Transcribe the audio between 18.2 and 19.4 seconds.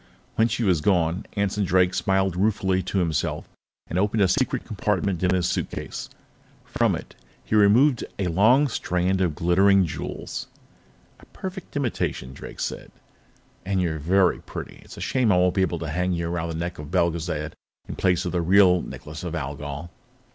of the real Necklace of